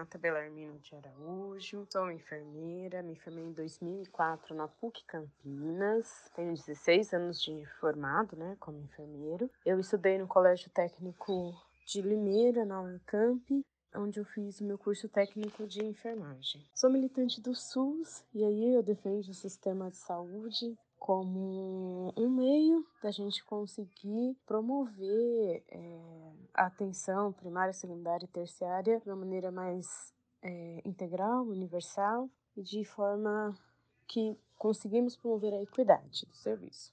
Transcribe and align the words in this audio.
Renata 0.00 0.16
Belarmino 0.16 0.78
de 0.78 0.94
Araújo, 0.94 1.86
sou 1.92 2.10
enfermeira, 2.10 3.02
me 3.02 3.14
formei 3.16 3.44
em 3.44 3.52
2004 3.52 4.54
na 4.54 4.66
PUC 4.66 5.04
Campinas, 5.04 6.30
tenho 6.34 6.54
16 6.54 7.12
anos 7.12 7.42
de 7.42 7.66
formado, 7.78 8.34
né, 8.34 8.56
como 8.58 8.78
enfermeiro. 8.78 9.50
Eu 9.64 9.78
estudei 9.78 10.16
no 10.16 10.26
Colégio 10.26 10.70
Técnico 10.70 11.54
de 11.84 12.00
Limeira, 12.00 12.64
na 12.64 12.80
Unicamp, 12.80 13.62
onde 13.94 14.18
eu 14.18 14.24
fiz 14.24 14.58
o 14.62 14.64
meu 14.64 14.78
curso 14.78 15.06
técnico 15.06 15.66
de 15.66 15.84
enfermagem. 15.84 16.64
Sou 16.74 16.88
militante 16.88 17.38
do 17.38 17.54
SUS 17.54 18.24
e 18.32 18.42
aí 18.42 18.74
eu 18.74 18.82
defendo 18.82 19.28
o 19.28 19.34
sistema 19.34 19.90
de 19.90 19.98
saúde 19.98 20.78
como 21.00 22.12
um 22.14 22.28
meio 22.28 22.86
da 23.02 23.10
gente 23.10 23.42
conseguir 23.42 24.36
promover 24.46 25.64
é, 25.66 26.32
a 26.52 26.66
atenção 26.66 27.32
primária, 27.32 27.72
secundária 27.72 28.26
e 28.26 28.28
terciária 28.28 29.00
de 29.00 29.08
uma 29.08 29.16
maneira 29.16 29.50
mais 29.50 30.12
é, 30.42 30.82
integral, 30.84 31.46
universal 31.46 32.28
e 32.54 32.62
de 32.62 32.84
forma 32.84 33.58
que 34.06 34.38
conseguimos 34.58 35.16
promover 35.16 35.54
a 35.54 35.62
equidade 35.62 36.26
do 36.26 36.36
serviço. 36.36 36.92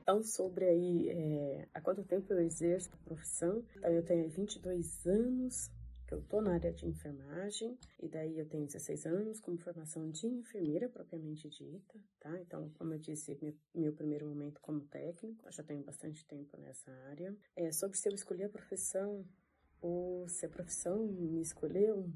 Então, 0.00 0.22
sobre 0.22 0.64
aí 0.64 1.08
é, 1.10 1.68
há 1.74 1.80
quanto 1.82 2.02
tempo 2.02 2.32
eu 2.32 2.40
exerço 2.40 2.90
a 2.94 3.04
profissão, 3.04 3.62
então 3.76 3.90
eu 3.90 4.02
tenho 4.02 4.28
22 4.28 5.06
anos, 5.06 5.70
eu 6.14 6.22
tô 6.22 6.40
na 6.40 6.54
área 6.54 6.72
de 6.72 6.86
enfermagem, 6.86 7.78
e 7.98 8.08
daí 8.08 8.38
eu 8.38 8.46
tenho 8.46 8.66
16 8.66 9.06
anos 9.06 9.40
como 9.40 9.58
formação 9.58 10.10
de 10.10 10.26
enfermeira 10.26 10.88
propriamente 10.88 11.48
dita, 11.48 11.98
tá? 12.18 12.40
Então, 12.40 12.70
como 12.78 12.94
eu 12.94 12.98
disse, 12.98 13.38
meu, 13.40 13.54
meu 13.74 13.92
primeiro 13.92 14.26
momento 14.26 14.60
como 14.60 14.80
técnico, 14.80 15.46
eu 15.46 15.52
já 15.52 15.62
tenho 15.62 15.82
bastante 15.82 16.24
tempo 16.26 16.56
nessa 16.58 16.90
área. 17.08 17.36
É, 17.56 17.70
sobre 17.72 17.96
se 17.96 18.08
eu 18.08 18.14
escolhi 18.14 18.44
a 18.44 18.48
profissão 18.48 19.24
ou 19.80 20.28
se 20.28 20.44
a 20.44 20.48
profissão 20.48 21.06
me 21.06 21.40
escolheu, 21.40 22.10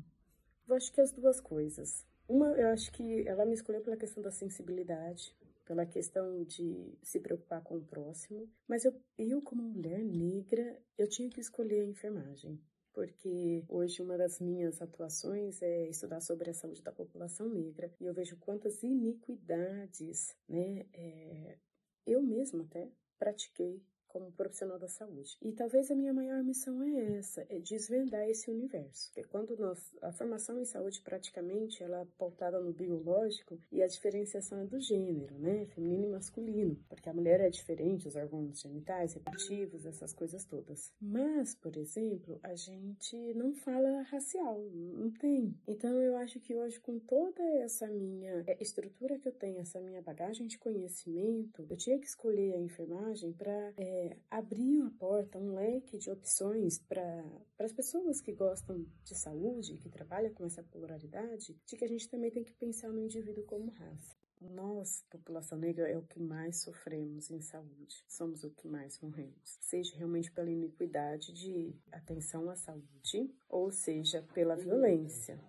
eu 0.67 0.75
acho 0.75 0.92
que 0.92 1.00
as 1.00 1.12
duas 1.12 1.41
coisas. 1.41 2.06
Uma, 2.28 2.48
eu 2.53 2.69
acho 2.69 2.91
que 2.92 3.27
ela 3.28 3.45
me 3.45 3.55
escolheu 3.55 3.83
pela 3.83 3.97
questão 3.97 4.22
da 4.22 4.31
sensibilidade, 4.31 5.37
pela 5.65 5.87
questão 5.87 6.42
de 6.45 6.98
se 7.03 7.20
preocupar 7.20 7.62
com 7.62 7.77
o 7.77 7.84
próximo, 7.84 8.50
mas 8.67 8.84
eu, 8.84 8.95
eu 9.19 9.41
como 9.42 9.62
mulher 9.62 10.03
negra, 10.03 10.78
eu 10.97 11.09
tinha 11.09 11.28
que 11.28 11.41
escolher 11.41 11.81
a 11.81 11.87
enfermagem 11.87 12.61
porque 12.95 13.64
hoje 13.69 14.00
uma 14.00 14.17
das 14.17 14.41
minhas 14.41 14.81
atuações 14.81 15.61
é 15.61 15.89
estudar 15.89 16.20
sobre 16.20 16.48
a 16.48 16.55
saúde 16.55 16.83
da 16.83 16.92
população 16.92 17.48
negra 17.48 17.92
e 18.00 18.06
eu 18.06 18.14
vejo 18.14 18.37
quantas 18.37 18.83
iniquidades, 18.83 20.34
né, 20.48 20.87
é, 20.95 21.59
eu 22.06 22.22
mesma 22.22 22.62
até 22.62 22.89
pratiquei 23.19 23.83
como 24.14 24.30
profissional 24.30 24.78
da 24.78 24.86
saúde. 24.86 25.36
E 25.42 25.50
talvez 25.50 25.90
a 25.90 25.94
minha 25.96 26.14
maior 26.14 26.40
missão 26.44 26.80
é 26.84 27.16
essa, 27.18 27.44
é 27.48 27.58
desvendar 27.58 28.28
esse 28.28 28.48
universo. 28.48 29.10
Porque 29.12 29.28
quando 29.28 29.56
nós, 29.56 29.92
a 30.00 30.12
formação 30.12 30.60
em 30.60 30.64
saúde 30.64 31.00
praticamente 31.00 31.82
ela 31.82 32.02
é 32.02 32.06
pautada 32.16 32.60
no 32.60 32.72
biológico 32.72 33.58
e 33.72 33.82
a 33.82 33.88
diferenciação 33.88 34.60
é 34.60 34.64
do 34.66 34.78
gênero, 34.78 35.36
né, 35.36 35.66
feminino 35.66 36.04
e 36.04 36.10
masculino, 36.10 36.76
porque 36.88 37.08
a 37.08 37.12
mulher 37.12 37.40
é 37.40 37.50
diferente, 37.50 38.06
os 38.06 38.14
órgãos 38.14 38.60
genitais, 38.60 39.14
reprodutivos, 39.14 39.84
essas 39.84 40.12
coisas 40.12 40.44
todas. 40.44 40.92
Mas, 41.00 41.56
por 41.56 41.76
exemplo, 41.76 42.38
a 42.44 42.54
gente 42.54 43.16
não 43.34 43.53
fala 43.53 44.03
racial, 44.03 44.60
não 44.70 45.10
tem. 45.10 45.58
Então 45.66 45.91
eu 46.00 46.16
acho 46.19 46.38
que 46.38 46.54
hoje 46.54 46.78
com 46.78 47.00
toda 47.00 47.42
essa 47.58 47.88
minha 47.88 48.44
é, 48.47 48.62
estrutura 48.62 49.19
que 49.19 49.26
eu 49.26 49.32
tenho, 49.32 49.58
essa 49.58 49.80
minha 49.80 50.00
bagagem 50.00 50.47
de 50.47 50.56
conhecimento, 50.56 51.66
eu 51.69 51.76
tinha 51.76 51.98
que 51.98 52.06
escolher 52.06 52.54
a 52.54 52.60
enfermagem 52.60 53.32
para 53.32 53.72
é, 53.76 54.03
abriu 54.31 54.87
a 54.87 54.91
porta, 54.91 55.38
um 55.38 55.54
leque 55.54 55.98
de 55.98 56.10
opções 56.10 56.78
para 56.78 57.25
as 57.59 57.72
pessoas 57.72 58.20
que 58.20 58.32
gostam 58.32 58.84
de 59.04 59.15
saúde, 59.15 59.78
que 59.78 59.88
trabalham 59.88 60.32
com 60.34 60.44
essa 60.44 60.62
pluralidade, 60.62 61.56
de 61.66 61.76
que 61.76 61.84
a 61.84 61.88
gente 61.88 62.09
também 62.09 62.31
tem 62.31 62.44
que 62.44 62.54
pensar 62.54 62.88
no 62.88 63.00
indivíduo 63.00 63.44
como 63.44 63.70
raça. 63.70 64.16
Nós, 64.41 65.03
população 65.10 65.59
negra, 65.59 65.88
é 65.88 65.97
o 65.97 66.03
que 66.03 66.20
mais 66.20 66.62
sofremos 66.62 67.31
em 67.31 67.41
saúde, 67.41 68.04
somos 68.09 68.44
o 68.44 68.50
que 68.50 68.69
mais 68.69 69.00
morremos, 69.00 69.56
seja 69.60 69.97
realmente 69.97 70.31
pela 70.31 70.50
iniquidade 70.50 71.32
de 71.32 71.75
atenção 71.91 72.50
à 72.50 72.56
saúde, 72.56 73.34
ou 73.48 73.71
seja 73.71 74.22
pela 74.34 74.56
violência. 74.56 75.41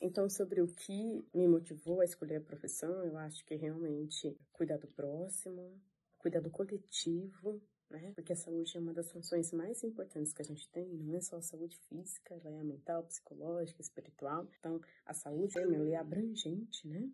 Então, 0.00 0.28
sobre 0.28 0.60
o 0.60 0.68
que 0.68 1.26
me 1.34 1.48
motivou 1.48 2.00
a 2.00 2.04
escolher 2.04 2.36
a 2.36 2.40
profissão, 2.40 3.02
eu 3.04 3.16
acho 3.16 3.44
que 3.46 3.54
realmente 3.54 4.38
cuidar 4.52 4.76
do 4.76 4.88
próximo, 4.88 5.80
cuidado 6.26 6.50
coletivo, 6.50 7.62
né? 7.88 8.12
Porque 8.16 8.32
a 8.32 8.36
saúde 8.36 8.76
é 8.76 8.80
uma 8.80 8.92
das 8.92 9.12
funções 9.12 9.52
mais 9.52 9.84
importantes 9.84 10.32
que 10.32 10.42
a 10.42 10.44
gente 10.44 10.68
tem, 10.70 10.88
não 10.88 11.14
é 11.14 11.20
só 11.20 11.36
a 11.36 11.42
saúde 11.42 11.78
física, 11.88 12.34
ela 12.34 12.50
é 12.50 12.64
mental, 12.64 13.04
psicológica, 13.04 13.80
espiritual. 13.80 14.44
Então, 14.58 14.80
a 15.04 15.14
saúde 15.14 15.56
ela 15.56 15.88
é 15.88 15.94
abrangente, 15.94 16.88
né? 16.88 17.08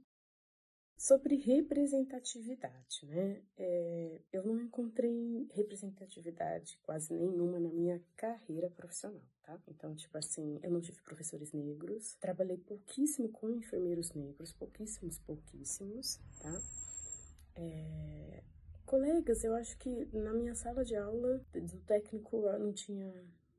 Sobre 0.96 1.36
representatividade, 1.36 3.04
né? 3.04 3.42
É, 3.58 4.22
eu 4.32 4.46
não 4.46 4.58
encontrei 4.58 5.46
representatividade 5.52 6.78
quase 6.82 7.12
nenhuma 7.12 7.60
na 7.60 7.68
minha 7.68 8.02
carreira 8.16 8.70
profissional, 8.70 9.28
tá? 9.42 9.60
Então, 9.68 9.94
tipo 9.94 10.16
assim, 10.16 10.58
eu 10.62 10.70
não 10.70 10.80
tive 10.80 11.02
professores 11.02 11.52
negros, 11.52 12.14
trabalhei 12.14 12.56
pouquíssimo 12.56 13.28
com 13.28 13.50
enfermeiros 13.50 14.12
negros, 14.14 14.54
pouquíssimos, 14.54 15.18
pouquíssimos, 15.18 16.18
tá? 16.40 16.62
É, 17.56 18.42
colegas, 18.92 19.42
eu 19.42 19.54
acho 19.54 19.78
que 19.78 20.06
na 20.12 20.34
minha 20.34 20.54
sala 20.54 20.84
de 20.84 20.94
aula 20.94 21.40
do 21.54 21.80
técnico 21.86 22.42
não 22.58 22.74
tinha 22.74 23.10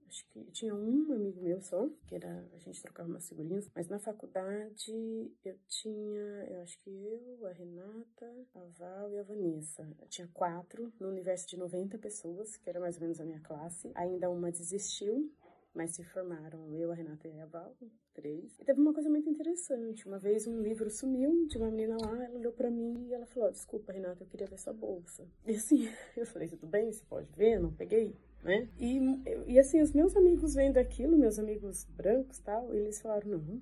acho 0.07 0.23
que 0.27 0.43
tinha 0.51 0.75
um 0.75 1.11
amigo 1.11 1.41
meu 1.41 1.59
só, 1.59 1.89
que 2.05 2.13
era, 2.13 2.47
a 2.53 2.59
gente 2.59 2.79
trocava 2.83 3.09
umas 3.09 3.27
figurinhas, 3.27 3.67
mas 3.73 3.87
na 3.87 3.97
faculdade 3.97 5.31
eu 5.43 5.57
tinha, 5.67 6.45
eu 6.51 6.61
acho 6.61 6.77
que 6.81 6.91
eu, 6.91 7.47
a 7.47 7.51
Renata, 7.51 8.31
a 8.53 8.63
Val 8.77 9.11
e 9.11 9.17
a 9.17 9.23
Vanessa. 9.23 9.81
Eu 9.99 10.07
tinha 10.07 10.29
quatro 10.31 10.93
no 10.99 11.07
universo 11.07 11.47
de 11.47 11.57
90 11.57 11.97
pessoas, 11.97 12.55
que 12.55 12.69
era 12.69 12.79
mais 12.79 12.97
ou 12.97 13.01
menos 13.01 13.19
a 13.19 13.25
minha 13.25 13.39
classe. 13.39 13.91
Ainda 13.95 14.29
uma 14.29 14.51
desistiu, 14.51 15.33
mas 15.73 15.91
se 15.95 16.03
formaram 16.03 16.71
eu, 16.73 16.91
a 16.91 16.95
Renata 16.95 17.27
e 17.27 17.39
a 17.39 17.45
Val, 17.45 17.75
três. 18.13 18.59
E 18.59 18.63
teve 18.63 18.79
uma 18.79 18.93
coisa 18.93 19.09
muito 19.09 19.29
interessante. 19.29 20.05
Uma 20.07 20.19
vez 20.19 20.45
um 20.45 20.61
livro 20.61 20.89
sumiu 20.89 21.47
de 21.47 21.57
uma 21.57 21.69
menina 21.69 21.97
lá, 21.99 22.23
ela 22.23 22.37
olhou 22.37 22.53
para 22.53 22.69
mim 22.69 23.07
e 23.07 23.13
ela 23.13 23.25
falou: 23.25 23.51
Desculpa, 23.51 23.91
Renata, 23.91 24.23
eu 24.23 24.27
queria 24.27 24.47
ver 24.47 24.59
sua 24.59 24.73
bolsa. 24.73 25.27
E 25.45 25.55
assim, 25.55 25.89
eu 26.15 26.25
falei: 26.25 26.47
Tudo 26.47 26.67
bem, 26.67 26.91
você 26.91 27.03
pode 27.05 27.31
ver? 27.33 27.59
Não 27.59 27.73
peguei. 27.73 28.15
Né? 28.43 28.69
E, 28.77 28.99
e 29.47 29.59
assim, 29.59 29.81
os 29.81 29.93
meus 29.93 30.15
amigos 30.17 30.53
vendo 30.53 30.77
aquilo, 30.77 31.17
meus 31.17 31.39
amigos 31.39 31.85
brancos 31.85 32.39
tal, 32.39 32.73
eles 32.73 33.01
falaram: 33.01 33.31
Não, 33.31 33.61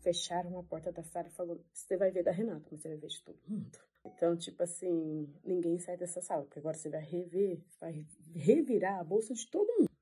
fecharam 0.00 0.58
a 0.58 0.62
porta 0.62 0.90
da 0.90 1.02
sala 1.02 1.28
e 1.28 1.32
falou: 1.32 1.60
Você 1.72 1.96
vai 1.96 2.10
ver 2.10 2.22
da 2.22 2.30
Renata, 2.30 2.66
mas 2.70 2.80
você 2.80 2.88
vai 2.88 2.96
ver 2.98 3.08
de 3.08 3.22
todo 3.22 3.38
mundo. 3.46 3.78
Então, 4.04 4.36
tipo 4.36 4.62
assim, 4.62 5.26
ninguém 5.42 5.78
sai 5.78 5.96
dessa 5.96 6.20
sala, 6.20 6.42
porque 6.42 6.58
agora 6.58 6.76
você 6.76 6.90
vai 6.90 7.02
rever, 7.02 7.58
vai 7.80 8.04
revirar 8.34 9.00
a 9.00 9.04
bolsa 9.04 9.32
de 9.32 9.50
todo 9.50 9.72
mundo. 9.78 9.93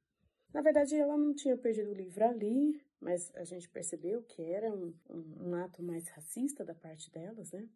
Na 0.52 0.60
verdade, 0.60 0.94
ela 0.94 1.16
não 1.16 1.34
tinha 1.34 1.56
perdido 1.56 1.90
o 1.90 1.94
livro 1.94 2.24
ali, 2.24 2.80
mas 3.00 3.34
a 3.34 3.44
gente 3.44 3.68
percebeu 3.68 4.22
que 4.22 4.42
era 4.42 4.70
um, 4.70 4.94
um, 5.08 5.48
um 5.48 5.54
ato 5.54 5.82
mais 5.82 6.08
racista 6.08 6.64
da 6.64 6.74
parte 6.74 7.10
delas, 7.10 7.50
né? 7.52 7.68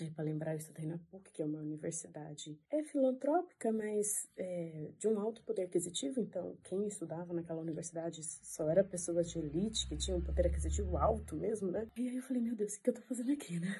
É, 0.00 0.10
para 0.10 0.24
lembrar, 0.24 0.52
eu 0.52 0.58
estudei 0.58 0.86
na 0.86 0.98
PUC, 1.10 1.32
que 1.32 1.42
é 1.42 1.44
uma 1.44 1.58
universidade 1.58 2.56
é 2.70 2.84
filantrópica, 2.84 3.72
mas 3.72 4.28
é, 4.36 4.92
de 4.96 5.08
um 5.08 5.18
alto 5.18 5.42
poder 5.42 5.62
aquisitivo. 5.62 6.20
Então, 6.20 6.56
quem 6.62 6.86
estudava 6.86 7.34
naquela 7.34 7.60
universidade 7.60 8.22
só 8.22 8.70
era 8.70 8.84
pessoas 8.84 9.28
de 9.28 9.40
elite, 9.40 9.88
que 9.88 9.96
tinham 9.96 10.18
um 10.18 10.22
poder 10.22 10.46
aquisitivo 10.46 10.96
alto 10.96 11.34
mesmo, 11.34 11.72
né? 11.72 11.88
E 11.96 12.08
aí 12.08 12.16
eu 12.16 12.22
falei, 12.22 12.42
meu 12.42 12.54
Deus, 12.54 12.76
o 12.76 12.80
que 12.80 12.90
eu 12.90 12.94
tô 12.94 13.02
fazendo 13.02 13.32
aqui, 13.32 13.58
né? 13.58 13.74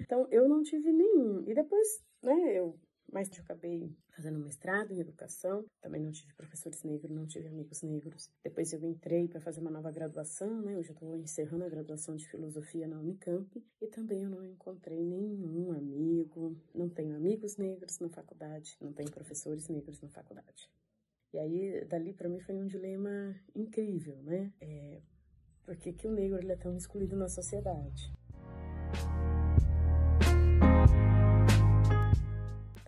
Então, 0.00 0.26
eu 0.30 0.48
não 0.48 0.62
tive 0.62 0.90
nenhum. 0.90 1.44
E 1.48 1.54
depois, 1.54 2.02
né, 2.22 2.58
eu 2.58 2.76
mas 3.12 3.28
eu 3.36 3.42
acabei 3.42 3.94
fazendo 4.10 4.38
mestrado 4.38 4.92
em 4.92 5.00
educação, 5.00 5.64
também 5.80 6.00
não 6.00 6.12
tive 6.12 6.32
professores 6.34 6.82
negros, 6.82 7.10
não 7.10 7.26
tive 7.26 7.48
amigos 7.48 7.82
negros. 7.82 8.30
Depois 8.42 8.72
eu 8.72 8.84
entrei 8.84 9.28
para 9.28 9.40
fazer 9.40 9.60
uma 9.60 9.70
nova 9.70 9.90
graduação, 9.90 10.62
né? 10.62 10.76
Hoje 10.76 10.90
eu 10.90 10.94
estou 10.94 11.16
encerrando 11.16 11.64
a 11.64 11.68
graduação 11.68 12.16
de 12.16 12.28
filosofia 12.28 12.86
na 12.86 12.98
Unicamp 12.98 13.62
e 13.80 13.86
também 13.86 14.22
eu 14.22 14.30
não 14.30 14.44
encontrei 14.44 15.04
nenhum 15.04 15.72
amigo, 15.72 16.56
não 16.74 16.88
tenho 16.88 17.16
amigos 17.16 17.56
negros 17.56 17.98
na 17.98 18.08
faculdade, 18.08 18.76
não 18.80 18.92
tenho 18.92 19.10
professores 19.10 19.68
negros 19.68 20.00
na 20.00 20.08
faculdade. 20.08 20.70
E 21.32 21.38
aí, 21.38 21.84
dali 21.84 22.12
para 22.12 22.28
mim 22.28 22.40
foi 22.40 22.56
um 22.56 22.66
dilema 22.66 23.34
incrível, 23.54 24.16
né? 24.22 24.52
É, 24.60 25.00
por 25.64 25.76
que, 25.76 25.92
que 25.92 26.08
o 26.08 26.12
negro 26.12 26.38
ele 26.38 26.50
é 26.50 26.56
tão 26.56 26.76
excluído 26.76 27.16
na 27.16 27.28
sociedade? 27.28 28.12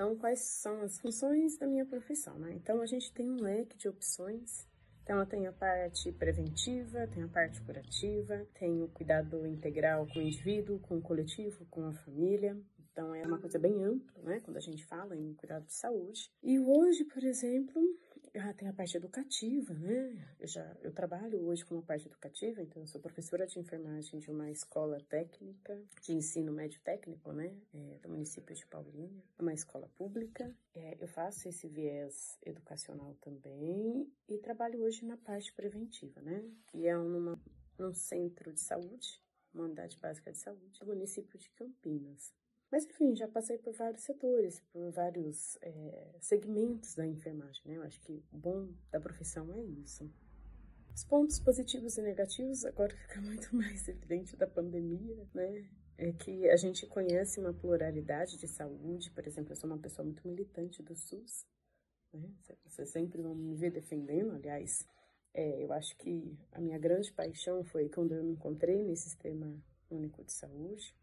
Então, 0.03 0.17
quais 0.17 0.41
são 0.41 0.83
as 0.83 0.99
funções 0.99 1.57
da 1.57 1.65
minha 1.65 1.87
profissão, 1.87 2.37
né? 2.37 2.53
Então, 2.55 2.81
a 2.81 2.87
gente 2.87 3.13
tem 3.13 3.31
um 3.31 3.41
leque 3.41 3.79
de 3.79 3.89
opções. 3.89 4.67
Então, 5.05 5.25
tem 5.25 5.47
a 5.47 5.53
parte 5.53 6.11
preventiva, 6.11 7.07
tem 7.07 7.23
a 7.23 7.29
parte 7.29 7.63
curativa, 7.63 8.45
tem 8.59 8.83
o 8.83 8.89
cuidado 8.89 9.47
integral 9.47 10.05
com 10.09 10.19
o 10.19 10.23
indivíduo, 10.23 10.81
com 10.81 10.97
o 10.97 11.01
coletivo, 11.01 11.65
com 11.67 11.87
a 11.87 11.93
família. 11.93 12.61
Então 12.91 13.15
é 13.15 13.23
uma 13.23 13.39
coisa 13.39 13.59
bem 13.59 13.83
ampla, 13.85 14.23
né, 14.23 14.41
quando 14.41 14.59
a 14.59 14.61
gente 14.61 14.85
fala 14.85 15.17
em 15.17 15.33
cuidado 15.35 15.65
de 15.65 15.73
saúde. 15.73 16.31
E 16.43 16.59
hoje, 16.59 17.05
por 17.05 17.25
exemplo, 17.25 17.81
ah, 18.39 18.53
tem 18.55 18.69
a 18.69 18.73
parte 18.73 18.97
educativa, 18.97 19.75
né? 19.75 20.35
Eu 20.41 20.47
já 20.47 20.77
eu 20.81 20.93
trabalho 20.93 21.45
hoje 21.45 21.65
com 21.65 21.79
a 21.79 21.83
parte 21.83 22.07
educativa, 22.07 22.63
então 22.63 22.83
eu 22.83 22.87
sou 22.87 23.01
professora 23.01 23.47
de 23.47 23.59
enfermagem 23.59 24.19
de 24.19 24.31
uma 24.31 24.51
escola 24.51 24.99
técnica 25.09 25.79
de 26.01 26.15
ensino 26.15 26.53
médio 26.53 26.81
técnico, 26.81 27.33
né? 27.33 27.55
É, 27.75 27.99
do 27.99 28.09
município 28.09 28.55
de 28.55 28.67
Paulínia, 28.67 29.23
uma 29.39 29.53
escola 29.53 29.89
pública. 29.97 30.55
É, 30.75 30.97
eu 30.99 31.07
faço 31.09 31.49
esse 31.49 31.69
viés 31.69 32.39
educacional 32.45 33.15
também 33.21 34.11
e 34.29 34.39
trabalho 34.39 34.83
hoje 34.83 35.05
na 35.05 35.19
parte 35.19 35.53
preventiva, 35.53 36.23
né? 36.23 36.43
Que 36.69 36.87
é 36.87 36.97
numa, 36.97 37.39
num 37.79 37.93
centro 37.93 38.53
de 38.53 38.61
saúde, 38.61 39.23
uma 39.53 39.65
unidade 39.65 39.99
básica 39.99 40.33
de 40.33 40.39
saúde, 40.39 40.81
do 40.81 40.87
município 40.87 41.39
de 41.39 41.51
Campinas. 41.51 42.33
Mas, 42.73 42.87
enfim, 42.87 43.15
já 43.15 43.29
passei 43.29 43.59
por 43.59 43.75
vários 43.75 44.03
setores, 44.03 44.59
por 44.73 44.91
vários 44.91 45.59
é, 45.61 46.17
segmentos 46.23 46.95
da 46.95 47.07
enfermagem, 47.07 47.61
né? 47.67 47.77
Eu 47.77 47.83
acho 47.83 48.01
que 48.01 48.25
o 48.33 48.39
bom 48.39 48.67
da 48.91 48.99
profissão 48.99 49.53
é 49.53 49.63
isso. 49.63 50.11
Os 50.95 51.05
pontos 51.05 51.39
positivos 51.39 51.99
e 51.99 52.03
negativos 52.03 52.65
agora 52.65 52.97
fica 52.97 53.21
muito 53.21 53.55
mais 53.55 53.87
evidente 53.87 54.35
da 54.39 54.47
pandemia, 54.47 55.29
né? 55.35 55.69
É 55.99 56.13
que 56.13 56.49
a 56.49 56.57
gente 56.57 56.87
conhece 56.87 57.39
uma 57.39 57.53
pluralidade 57.53 58.39
de 58.39 58.49
saúde, 58.49 59.11
por 59.11 59.27
exemplo, 59.27 59.53
eu 59.53 59.57
sou 59.57 59.69
uma 59.69 59.79
pessoa 59.79 60.07
muito 60.07 60.27
militante 60.27 60.83
do 60.83 60.97
SUS, 60.97 61.47
né? 62.11 62.27
Vocês 62.65 62.89
sempre 62.89 63.21
vão 63.21 63.35
me 63.35 63.55
ver 63.55 63.71
defendendo, 63.71 64.33
aliás, 64.33 64.89
é, 65.35 65.63
eu 65.63 65.71
acho 65.75 65.95
que 65.99 66.39
a 66.51 66.59
minha 66.59 66.79
grande 66.79 67.13
paixão 67.13 67.63
foi 67.65 67.91
quando 67.91 68.15
eu 68.15 68.25
me 68.25 68.33
encontrei 68.33 68.83
nesse 68.83 69.11
sistema 69.11 69.63
único 69.91 70.25
de 70.25 70.33
saúde, 70.33 70.97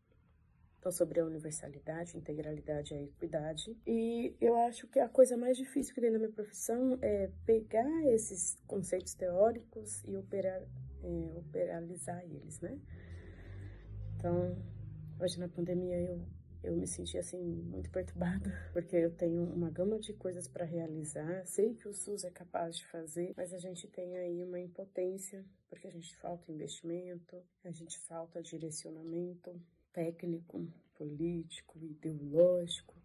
então, 0.80 0.94
sobre 0.94 1.20
a 1.20 1.26
universalidade, 1.26 2.18
integralidade 2.18 2.94
e 2.94 2.98
a 2.98 3.02
equidade. 3.04 3.78
E 3.86 4.34
eu 4.40 4.56
acho 4.56 4.88
que 4.88 4.98
a 4.98 5.10
coisa 5.10 5.36
mais 5.36 5.58
difícil 5.58 5.94
que 5.94 6.00
tem 6.00 6.10
na 6.10 6.18
minha 6.18 6.32
profissão 6.32 6.98
é 7.02 7.30
pegar 7.46 8.06
esses 8.08 8.58
conceitos 8.66 9.14
teóricos 9.14 10.02
e 10.06 10.16
operar, 10.16 10.62
é, 11.04 11.38
operalizar 11.38 12.24
eles, 12.24 12.62
né? 12.62 12.80
Então, 14.16 14.58
hoje 15.20 15.38
na 15.38 15.50
pandemia 15.50 16.00
eu, 16.00 16.26
eu 16.64 16.74
me 16.78 16.88
senti 16.88 17.18
assim 17.18 17.44
muito 17.44 17.92
perturbada, 17.92 18.50
porque 18.72 18.96
eu 18.96 19.12
tenho 19.12 19.44
uma 19.44 19.70
gama 19.70 20.00
de 20.00 20.14
coisas 20.14 20.48
para 20.48 20.64
realizar. 20.64 21.46
Sei 21.46 21.74
que 21.74 21.90
o 21.90 21.94
SUS 21.94 22.24
é 22.24 22.32
capaz 22.32 22.78
de 22.78 22.86
fazer, 22.86 23.34
mas 23.36 23.54
a 23.54 23.58
gente 23.58 23.86
tem 23.90 24.18
aí 24.18 24.42
uma 24.46 24.60
impotência, 24.60 25.46
porque 25.70 25.88
a 25.90 25.92
gente 25.92 26.16
falta 26.16 26.50
investimento, 26.50 27.36
a 27.66 27.72
gente 27.72 28.00
falta 28.00 28.42
direcionamento, 28.42 29.62
técnico, 30.00 30.66
político, 30.96 31.78
ideológico. 31.84 32.96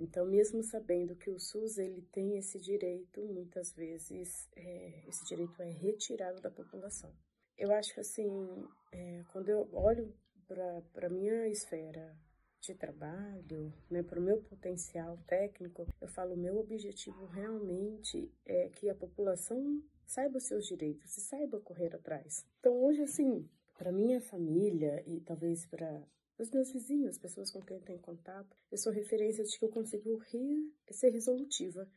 Então, 0.00 0.24
mesmo 0.24 0.62
sabendo 0.62 1.14
que 1.14 1.30
o 1.30 1.38
SUS 1.38 1.76
ele 1.76 2.00
tem 2.10 2.38
esse 2.38 2.58
direito, 2.58 3.22
muitas 3.26 3.74
vezes 3.74 4.48
é, 4.56 5.04
esse 5.06 5.26
direito 5.26 5.60
é 5.60 5.70
retirado 5.70 6.40
da 6.40 6.50
população. 6.50 7.12
Eu 7.58 7.70
acho 7.72 7.92
que 7.92 8.00
assim, 8.00 8.66
é, 8.90 9.22
quando 9.30 9.50
eu 9.50 9.68
olho 9.72 10.14
para 10.48 11.06
a 11.06 11.10
minha 11.10 11.46
esfera 11.48 12.16
de 12.60 12.74
trabalho, 12.74 13.72
né, 13.90 14.02
para 14.02 14.18
o 14.18 14.22
meu 14.22 14.40
potencial 14.40 15.18
técnico, 15.26 15.86
eu 16.00 16.08
falo, 16.08 16.34
meu 16.34 16.58
objetivo 16.58 17.26
realmente 17.26 18.32
é 18.46 18.70
que 18.70 18.88
a 18.88 18.94
população 18.94 19.82
saiba 20.06 20.38
os 20.38 20.44
seus 20.44 20.66
direitos 20.66 21.14
e 21.16 21.20
saiba 21.20 21.60
correr 21.60 21.94
atrás. 21.94 22.46
Então, 22.58 22.82
hoje, 22.82 23.02
assim, 23.02 23.46
para 23.76 23.92
minha 23.92 24.20
família 24.20 25.02
e 25.06 25.20
talvez 25.20 25.66
para 25.66 26.02
os 26.38 26.50
meus 26.50 26.72
vizinhos, 26.72 27.18
pessoas 27.18 27.50
com 27.50 27.60
quem 27.60 27.76
eu 27.76 27.82
tenho 27.82 27.98
contato, 28.00 28.56
eu 28.70 28.78
sou 28.78 28.92
referência 28.92 29.44
de 29.44 29.58
que 29.58 29.64
eu 29.64 29.68
consigo 29.68 30.16
rir, 30.18 30.72
ser 30.90 31.10
resolutiva, 31.10 31.88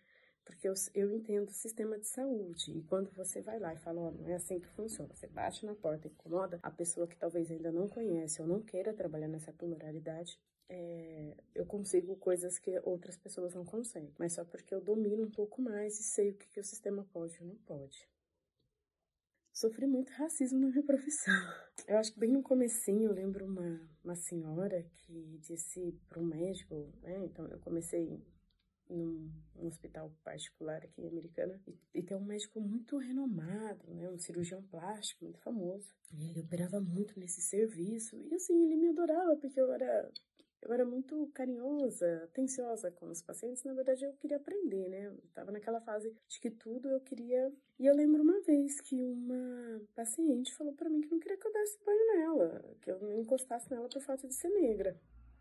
porque 0.44 0.68
eu, 0.68 0.74
eu 0.94 1.12
entendo 1.12 1.50
o 1.50 1.54
sistema 1.54 1.98
de 1.98 2.08
saúde. 2.08 2.72
E 2.78 2.84
quando 2.84 3.12
você 3.12 3.42
vai 3.42 3.60
lá 3.60 3.74
e 3.74 3.78
fala, 3.78 4.02
oh, 4.02 4.12
não 4.12 4.30
é 4.30 4.36
assim 4.36 4.60
que 4.60 4.68
funciona, 4.70 5.14
você 5.14 5.28
bate 5.28 5.66
na 5.66 5.74
porta, 5.74 6.08
incomoda 6.08 6.60
a 6.62 6.70
pessoa 6.70 7.08
que 7.08 7.18
talvez 7.18 7.50
ainda 7.50 7.72
não 7.72 7.88
conhece 7.88 8.42
ou 8.42 8.48
não 8.48 8.62
queira 8.62 8.94
trabalhar 8.94 9.28
nessa 9.28 9.52
pluralidade, 9.52 10.40
é, 10.70 11.36
eu 11.54 11.66
consigo 11.66 12.16
coisas 12.16 12.58
que 12.58 12.80
outras 12.84 13.18
pessoas 13.18 13.54
não 13.54 13.66
conseguem, 13.66 14.14
mas 14.18 14.34
só 14.34 14.44
porque 14.44 14.74
eu 14.74 14.82
domino 14.82 15.24
um 15.24 15.32
pouco 15.32 15.62
mais 15.62 16.00
e 16.00 16.04
sei 16.04 16.32
o 16.32 16.34
que, 16.36 16.48
que 16.48 16.60
o 16.60 16.64
sistema 16.64 17.08
pode 17.12 17.38
ou 17.42 17.48
não 17.48 17.56
pode 17.58 18.08
sofri 19.56 19.88
muito 19.88 20.12
racismo 20.12 20.60
na 20.60 20.68
minha 20.68 20.84
profissão. 20.84 21.34
Eu 21.88 21.98
acho 21.98 22.14
que 22.14 22.20
bem 22.20 22.32
no 22.32 22.42
comecinho 22.42 23.10
eu 23.10 23.14
lembro 23.14 23.46
uma, 23.46 23.80
uma 24.04 24.16
senhora 24.16 24.84
que 24.98 25.38
disse 25.40 25.94
para 26.10 26.20
um 26.20 26.26
médico, 26.26 26.92
né? 27.04 27.24
Então 27.26 27.46
eu 27.48 27.60
comecei 27.60 28.20
num, 28.90 29.32
num 29.56 29.68
hospital 29.68 30.12
particular 30.24 30.78
aqui 30.84 31.02
em 31.02 31.08
Americana 31.08 31.62
e, 31.68 31.78
e, 31.94 32.02
tem 32.02 32.18
um 32.18 32.26
médico 32.26 32.60
muito 32.60 32.98
renomado, 32.98 33.94
né? 33.94 34.10
Um 34.10 34.18
cirurgião 34.18 34.64
plástico 34.64 35.26
muito 35.26 35.40
famoso. 35.42 35.94
E 36.12 36.30
ele 36.30 36.40
operava 36.40 36.80
muito 36.80 37.20
nesse 37.20 37.42
serviço 37.42 38.18
e 38.18 38.34
assim 38.34 38.66
ele 38.66 38.78
me 38.78 38.88
adorava 38.88 39.36
porque 39.36 39.60
eu 39.60 39.72
era 39.72 40.12
eu 40.66 40.74
era 40.74 40.84
muito 40.84 41.30
carinhosa, 41.34 42.24
atenciosa 42.24 42.90
com 42.92 43.08
os 43.10 43.22
pacientes. 43.22 43.64
Na 43.64 43.74
verdade, 43.74 44.04
eu 44.04 44.14
queria 44.14 44.38
aprender, 44.38 44.90
né? 44.90 45.06
Eu 45.06 45.18
tava 45.32 45.52
naquela 45.52 45.80
fase 45.80 46.12
de 46.28 46.40
que 46.40 46.50
tudo 46.50 46.90
eu 46.90 47.00
queria. 47.00 47.54
E 47.78 47.86
eu 47.86 47.96
lembro 47.96 48.24
uma 48.24 48.42
vez 48.42 48.82
que 48.82 49.04
uma 49.04 49.80
paciente 49.94 50.56
falou 50.56 50.74
para 50.74 50.90
mim 50.90 51.02
que 51.02 51.12
não 51.12 51.20
queria 51.20 51.38
que 51.38 51.48
eu 51.48 51.54
desse 51.54 51.78
banho 51.86 52.18
nela, 52.18 52.76
que 52.82 52.92
eu 52.92 53.00
não 53.00 53.14
encostasse 53.14 53.70
nela 53.70 53.88
por 53.88 54.02
fato 54.02 54.28
de 54.28 54.34
ser 54.34 54.50
negra. 54.50 55.00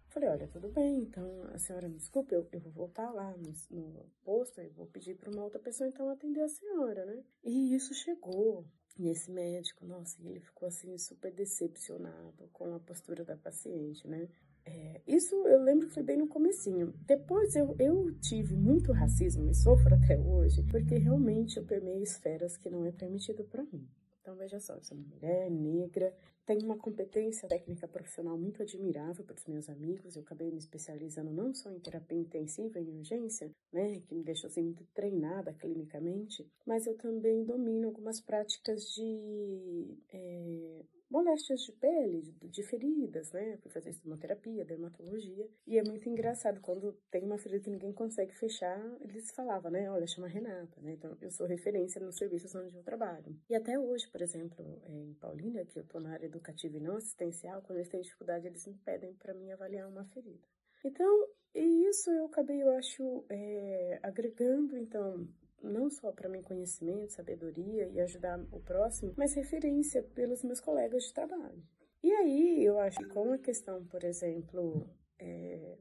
Falei, 0.09 0.29
olha, 0.29 0.47
tudo 0.47 0.69
bem, 0.69 1.01
então 1.01 1.43
a 1.53 1.59
senhora 1.59 1.89
me 1.89 1.97
desculpe, 1.97 2.35
eu, 2.35 2.47
eu 2.53 2.61
vou 2.61 2.71
voltar 2.71 3.11
lá 3.11 3.35
no, 3.37 3.53
no 3.71 4.07
posto 4.23 4.61
e 4.61 4.69
vou 4.69 4.87
pedir 4.87 5.17
para 5.17 5.31
uma 5.31 5.43
outra 5.43 5.59
pessoa 5.59 5.89
então 5.89 6.09
atender 6.09 6.43
a 6.43 6.49
senhora, 6.49 7.05
né? 7.07 7.25
E 7.43 7.75
isso 7.75 7.95
chegou. 7.95 8.65
E 8.97 9.09
esse 9.09 9.31
médico, 9.31 9.85
nossa, 9.85 10.17
ele 10.23 10.39
ficou 10.39 10.69
assim 10.69 10.97
super 10.99 11.33
decepcionado 11.33 12.49
com 12.53 12.73
a 12.75 12.79
postura 12.79 13.25
da 13.25 13.37
paciente, 13.37 14.07
né? 14.07 14.29
É, 14.67 15.03
isso 15.07 15.35
eu 15.47 15.63
lembro 15.63 15.89
que 15.89 15.95
foi 15.95 16.03
bem 16.03 16.17
no 16.17 16.27
comecinho. 16.27 16.95
Depois 17.07 17.55
eu, 17.55 17.77
eu 17.79 18.13
tive 18.21 18.57
muito 18.57 18.93
racismo 18.93 19.51
e 19.51 19.55
sofro 19.55 19.95
até 19.95 20.19
hoje, 20.19 20.63
porque 20.71 20.97
realmente 20.97 21.57
eu 21.57 21.65
permeio 21.65 22.03
esferas 22.03 22.57
que 22.57 22.71
não 22.71 22.85
é 22.85 22.93
permitido 22.93 23.45
para 23.45 23.63
mim. 23.65 23.87
Então 24.25 24.37
veja 24.37 24.59
só, 24.59 24.73
eu 24.73 24.83
sou 24.83 24.97
uma 24.97 25.07
mulher 25.07 25.51
negra, 25.51 26.15
tenho 26.47 26.65
uma 26.65 26.79
competência 26.79 27.47
técnica 27.47 27.87
profissional 27.87 28.39
muito 28.39 28.63
admirável 28.63 29.23
para 29.23 29.37
os 29.37 29.45
meus 29.45 29.69
amigos. 29.69 30.17
Eu 30.17 30.23
acabei 30.23 30.51
me 30.51 30.57
especializando 30.57 31.31
não 31.31 31.53
só 31.53 31.71
em 31.71 31.79
terapia 31.79 32.19
intensiva 32.19 32.81
e 32.81 32.91
urgência, 32.91 33.51
né, 33.71 34.01
que 34.01 34.15
me 34.15 34.25
deixou 34.25 34.49
assim 34.49 34.63
muito 34.63 34.83
treinada 34.95 35.53
clinicamente, 35.53 36.47
mas 36.67 36.87
eu 36.87 36.97
também 36.97 37.45
domino 37.45 37.89
algumas 37.89 38.19
práticas 38.19 38.83
de 38.95 39.99
é, 40.11 40.85
moléstias 41.15 41.61
de 41.61 41.71
pele, 41.71 42.35
de 42.43 42.63
feridas, 42.65 43.31
né? 43.31 43.57
Fui 43.59 43.71
fazer 43.71 43.91
estimoterapia, 43.91 44.65
dermatologia. 44.65 45.49
E 45.65 45.79
é 45.79 45.83
muito 45.85 46.09
engraçado, 46.09 46.61
quando 46.61 46.93
tem 47.09 47.23
uma 47.23 47.39
ferida 47.39 47.63
que 47.63 47.71
ninguém 47.71 47.93
consegue 47.93 48.35
fechar, 48.35 48.81
eles 49.01 49.31
falavam, 49.31 49.71
né? 49.71 49.89
Olha, 49.89 50.09
chama 50.09 50.27
Renata, 50.27 50.81
né? 50.81 50.95
Então, 50.95 51.17
eu 51.21 51.31
sou 51.31 51.47
referência 51.47 52.01
nos 52.01 52.17
serviços 52.17 52.53
onde 52.57 52.77
eu 52.77 52.83
trabalho. 52.83 53.39
E 53.49 53.55
até 53.55 53.79
hoje, 53.79 54.09
por 54.11 54.21
exemplo, 54.23 54.83
em 54.89 55.15
Paulínia, 55.15 55.65
que 55.65 55.79
eu 55.79 55.85
tô 55.85 56.01
na 56.01 56.11
área 56.11 56.27
educativa 56.27 56.77
e 56.77 56.81
não 56.81 56.97
assistencial, 56.97 57.63
quando 57.63 57.79
eles 57.79 57.89
têm 57.89 58.01
dificuldade, 58.01 58.49
eles 58.49 58.67
me 58.67 58.75
pedem 58.85 59.15
para 59.15 59.35
mim 59.35 59.53
avaliar 59.53 59.89
uma 59.89 60.05
ferida. 60.07 60.43
Então, 60.85 61.29
e 61.55 61.89
isso 61.89 62.11
eu 62.11 62.27
acabei, 62.27 62.61
eu 62.61 62.71
acho, 62.71 63.25
é, 63.29 64.01
agregando, 64.03 64.77
então, 64.77 65.29
não 65.71 65.91
só 65.91 66.13
para 66.13 66.29
mim 66.29 66.43
conhecimento, 66.43 67.13
sabedoria 67.13 67.89
e 67.89 68.01
ajudar 68.01 68.39
o 68.53 68.61
próximo, 68.61 69.13
mas 69.17 69.35
referência 69.35 70.03
pelos 70.03 70.43
meus 70.43 70.61
colegas 70.61 71.05
de 71.05 71.15
trabalho. 71.15 71.63
E 72.03 72.13
aí 72.13 72.65
eu 72.65 72.79
acho 72.79 72.99
que 72.99 73.07
com 73.07 73.33
a 73.33 73.39
questão, 73.39 73.85
por 73.87 74.05
exemplo, 74.05 74.89
é, 75.19 75.79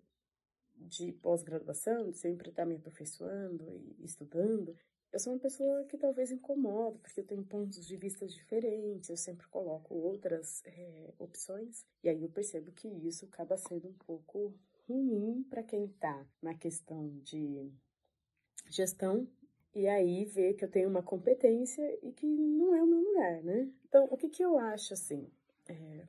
de 0.76 1.12
pós-graduação, 1.14 2.10
de 2.10 2.18
sempre 2.18 2.50
estar 2.50 2.66
me 2.66 2.76
aperfeiçoando 2.76 3.64
e 4.00 4.06
estudando, 4.06 4.76
eu 5.12 5.20
sou 5.20 5.34
uma 5.34 5.40
pessoa 5.40 5.84
que 5.86 5.98
talvez 5.98 6.32
incomoda, 6.32 6.98
porque 6.98 7.20
eu 7.20 7.26
tenho 7.26 7.44
pontos 7.46 7.86
de 7.86 7.96
vista 7.98 8.26
diferentes, 8.26 9.10
eu 9.10 9.18
sempre 9.18 9.48
coloco 9.48 9.94
outras 9.94 10.64
é, 10.66 11.14
opções, 11.20 11.86
e 12.04 12.10
aí 12.10 12.24
eu 12.24 12.30
percebo 12.30 12.72
que 12.72 12.88
isso 12.88 13.26
acaba 13.26 13.56
sendo 13.58 13.90
um 13.90 13.94
pouco 13.94 14.58
ruim 14.88 15.44
para 15.44 15.62
quem 15.62 15.86
está 15.86 16.26
na 16.42 16.56
questão 16.56 17.08
de 17.20 17.72
gestão 18.70 19.28
e 19.76 19.88
aí 19.88 20.26
ver 20.26 20.54
que 20.54 20.64
eu 20.64 20.70
tenho 20.70 20.90
uma 20.90 21.04
competência 21.04 21.84
e 22.02 22.12
que 22.12 22.26
não 22.26 22.76
é 22.76 22.84
o 22.84 22.88
meu 22.88 23.00
lugar, 23.00 23.42
né? 23.44 23.70
Então, 23.88 24.08
o 24.10 24.18
que, 24.18 24.30
que 24.30 24.44
eu 24.44 24.58
acho 24.58 24.94
assim? 24.94 25.28
É, 25.68 26.08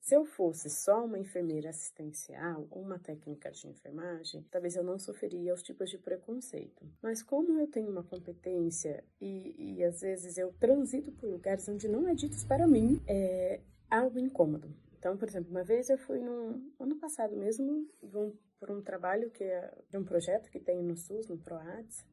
se 0.00 0.16
eu 0.16 0.24
fosse 0.24 0.68
só 0.68 1.04
uma 1.04 1.18
enfermeira 1.18 1.70
assistencial 1.70 2.66
ou 2.70 2.82
uma 2.82 2.98
técnica 2.98 3.52
de 3.52 3.68
enfermagem, 3.68 4.44
talvez 4.50 4.74
eu 4.74 4.82
não 4.82 4.98
sofreria 4.98 5.54
os 5.54 5.62
tipos 5.62 5.90
de 5.90 5.96
preconceito. 5.96 6.84
Mas 7.00 7.22
como 7.22 7.60
eu 7.60 7.68
tenho 7.68 7.90
uma 7.90 8.02
competência 8.02 9.04
e, 9.20 9.76
e 9.76 9.84
às 9.84 10.00
vezes 10.00 10.38
eu 10.38 10.52
transito 10.54 11.12
por 11.12 11.28
lugares 11.28 11.68
onde 11.68 11.86
não 11.88 12.08
é 12.08 12.14
dito 12.14 12.36
para 12.48 12.66
mim, 12.66 13.00
é 13.06 13.60
algo 13.88 14.18
incômodo. 14.18 14.74
Então, 14.98 15.16
por 15.16 15.28
exemplo, 15.28 15.50
uma 15.50 15.62
vez 15.62 15.88
eu 15.88 15.98
fui 15.98 16.20
no 16.20 16.60
ano 16.80 16.96
passado 16.96 17.36
mesmo, 17.36 17.88
por 18.58 18.70
um 18.70 18.82
trabalho 18.82 19.30
que 19.30 19.44
é 19.44 19.72
de 19.88 19.98
um 19.98 20.04
projeto 20.04 20.50
que 20.50 20.58
tem 20.58 20.82
no 20.82 20.96
SUS, 20.96 21.28
no 21.28 21.38
PROADS, 21.38 22.04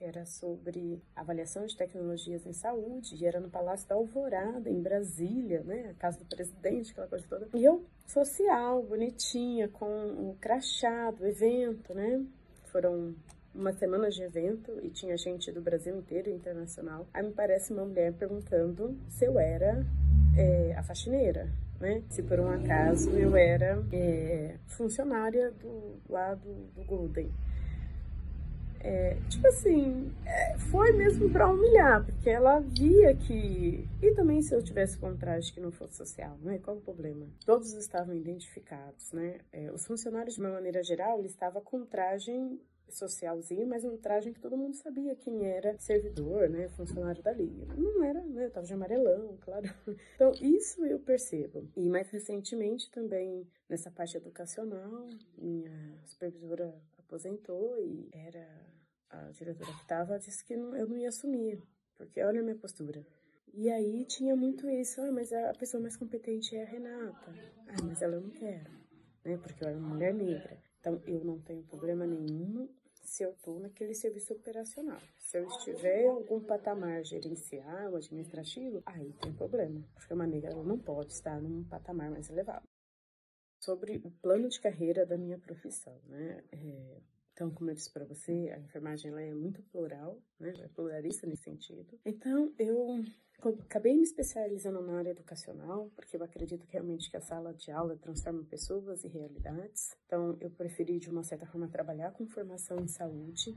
que 0.00 0.04
era 0.06 0.24
sobre 0.24 1.02
avaliação 1.14 1.66
de 1.66 1.76
tecnologias 1.76 2.46
em 2.46 2.54
saúde, 2.54 3.14
e 3.20 3.26
era 3.26 3.38
no 3.38 3.50
Palácio 3.50 3.86
da 3.86 3.94
Alvorada, 3.94 4.70
em 4.70 4.80
Brasília, 4.80 5.62
né, 5.62 5.90
a 5.90 5.94
casa 6.00 6.18
do 6.18 6.24
presidente, 6.24 6.92
aquela 6.92 7.06
coisa 7.06 7.26
toda. 7.28 7.48
E 7.52 7.62
eu, 7.62 7.84
social, 8.06 8.82
bonitinha, 8.82 9.68
com 9.68 9.84
o 9.84 10.36
crachá 10.40 11.10
do 11.10 11.26
evento, 11.26 11.92
né, 11.92 12.24
foram 12.64 13.14
uma 13.54 13.74
semana 13.74 14.08
de 14.08 14.22
evento 14.22 14.80
e 14.82 14.88
tinha 14.88 15.14
gente 15.18 15.52
do 15.52 15.60
Brasil 15.60 15.94
inteiro 15.98 16.30
e 16.30 16.32
internacional. 16.32 17.06
Aí 17.12 17.22
me 17.22 17.32
parece 17.32 17.70
uma 17.70 17.84
mulher 17.84 18.14
perguntando 18.14 18.96
se 19.10 19.26
eu 19.26 19.38
era 19.38 19.84
é, 20.38 20.72
a 20.78 20.82
faxineira, 20.82 21.52
né? 21.80 22.02
Se 22.08 22.22
por 22.22 22.38
um 22.38 22.48
acaso 22.48 23.10
eu 23.10 23.34
era 23.34 23.84
é, 23.92 24.54
funcionária 24.68 25.50
do 25.50 26.00
lado 26.08 26.48
do 26.76 26.84
Golden. 26.84 27.28
É, 28.82 29.16
tipo 29.28 29.46
assim, 29.46 30.10
é, 30.24 30.56
foi 30.58 30.92
mesmo 30.92 31.30
para 31.30 31.48
humilhar, 31.48 32.04
porque 32.04 32.30
ela 32.30 32.60
via 32.60 33.14
que. 33.14 33.86
E 34.02 34.14
também 34.14 34.40
se 34.40 34.54
eu 34.54 34.62
tivesse 34.62 34.96
com 34.96 35.10
um 35.10 35.16
traje 35.16 35.52
que 35.52 35.60
não 35.60 35.70
fosse 35.70 35.96
social, 35.96 36.36
né? 36.42 36.58
Qual 36.58 36.76
o 36.76 36.80
problema? 36.80 37.26
Todos 37.44 37.72
estavam 37.74 38.14
identificados, 38.14 39.12
né? 39.12 39.38
É, 39.52 39.70
os 39.70 39.86
funcionários, 39.86 40.34
de 40.34 40.40
uma 40.40 40.50
maneira 40.50 40.82
geral, 40.82 41.18
ele 41.18 41.28
estava 41.28 41.60
com 41.60 41.84
traje 41.84 42.32
socialzinho, 42.90 43.66
mas 43.66 43.84
um 43.84 43.96
traje 43.96 44.32
que 44.32 44.40
todo 44.40 44.56
mundo 44.56 44.74
sabia 44.74 45.14
quem 45.14 45.46
era 45.46 45.78
servidor, 45.78 46.48
né, 46.48 46.68
funcionário 46.70 47.22
dali. 47.22 47.66
Não 47.76 48.02
era, 48.02 48.20
né, 48.24 48.46
eu 48.46 48.50
tava 48.50 48.66
de 48.66 48.74
amarelão, 48.74 49.36
claro. 49.40 49.68
Então, 50.14 50.32
isso 50.40 50.84
eu 50.84 50.98
percebo. 50.98 51.68
E 51.76 51.88
mais 51.88 52.10
recentemente 52.10 52.90
também, 52.90 53.46
nessa 53.68 53.90
parte 53.90 54.16
educacional, 54.16 55.08
minha 55.38 55.70
supervisora 56.04 56.74
aposentou 57.10 57.76
e 57.80 58.08
era 58.12 58.46
a 59.10 59.30
diretora 59.32 59.72
que 59.72 59.82
estava 59.82 60.18
disse 60.18 60.44
que 60.44 60.56
não, 60.56 60.76
eu 60.76 60.86
não 60.86 60.96
ia 60.96 61.08
assumir, 61.08 61.60
porque 61.96 62.22
olha 62.22 62.40
a 62.40 62.42
minha 62.44 62.56
postura. 62.56 63.04
E 63.52 63.68
aí 63.68 64.04
tinha 64.04 64.36
muito 64.36 64.70
isso, 64.70 65.02
ah, 65.02 65.10
mas 65.10 65.32
a 65.32 65.52
pessoa 65.54 65.82
mais 65.82 65.96
competente 65.96 66.54
é 66.54 66.62
a 66.62 66.66
Renata. 66.66 67.34
Ah, 67.66 67.82
mas 67.84 68.00
ela 68.00 68.14
eu 68.14 68.20
não 68.20 68.30
quero, 68.30 68.70
né? 69.24 69.36
Porque 69.38 69.64
eu 69.64 69.68
era 69.68 69.76
uma 69.76 69.88
mulher 69.88 70.14
negra. 70.14 70.56
Então 70.78 71.02
eu 71.04 71.24
não 71.24 71.40
tenho 71.40 71.64
problema 71.64 72.06
nenhum 72.06 72.68
se 73.02 73.24
eu 73.24 73.32
estou 73.32 73.58
naquele 73.58 73.92
serviço 73.92 74.32
operacional. 74.34 75.00
Se 75.18 75.36
eu 75.36 75.48
estiver 75.48 76.04
em 76.04 76.08
algum 76.08 76.38
patamar 76.40 77.02
gerencial, 77.04 77.96
administrativo, 77.96 78.80
aí 78.86 79.12
tem 79.14 79.32
problema, 79.32 79.84
porque 79.94 80.14
uma 80.14 80.28
negra 80.28 80.54
não 80.54 80.78
pode 80.78 81.12
estar 81.12 81.40
num 81.42 81.64
patamar 81.64 82.08
mais 82.08 82.30
elevado 82.30 82.69
sobre 83.60 84.00
o 84.04 84.10
plano 84.10 84.48
de 84.48 84.58
carreira 84.60 85.06
da 85.06 85.16
minha 85.16 85.38
profissão, 85.38 86.00
né? 86.08 86.42
É, 86.50 87.00
então, 87.32 87.50
como 87.50 87.70
eu 87.70 87.74
disse 87.74 87.90
para 87.90 88.04
você, 88.04 88.50
a 88.54 88.58
enfermagem 88.58 89.10
ela 89.10 89.22
é 89.22 89.32
muito 89.32 89.62
plural, 89.62 90.20
né? 90.38 90.52
É 90.58 90.68
pluralista 90.68 91.26
nesse 91.26 91.44
sentido. 91.44 91.98
Então, 92.04 92.52
eu 92.58 93.02
acabei 93.60 93.96
me 93.96 94.02
especializando 94.02 94.82
na 94.82 94.98
área 94.98 95.10
educacional, 95.10 95.90
porque 95.94 96.16
eu 96.16 96.22
acredito 96.22 96.66
realmente 96.68 97.10
que 97.10 97.16
a 97.16 97.20
sala 97.20 97.54
de 97.54 97.70
aula 97.70 97.96
transforma 97.96 98.44
pessoas 98.44 99.04
e 99.04 99.08
realidades. 99.08 99.96
Então, 100.06 100.36
eu 100.40 100.50
preferi, 100.50 100.98
de 100.98 101.08
uma 101.08 101.22
certa 101.22 101.46
forma, 101.46 101.68
trabalhar 101.68 102.12
com 102.12 102.26
formação 102.26 102.78
em 102.78 102.88
saúde, 102.88 103.56